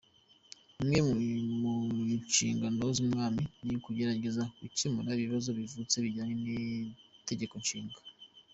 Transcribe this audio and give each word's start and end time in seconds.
Imwe 0.81 0.99
mu 1.61 1.73
nshingano 2.21 2.83
z'umwami, 2.95 3.43
ni 3.65 3.73
ukugerageza 3.77 4.41
gucyemura 4.59 5.09
ibibazo 5.17 5.49
bivutse 5.57 5.95
bijyanye 6.03 6.35
n'itegekonshinga. 6.43 7.97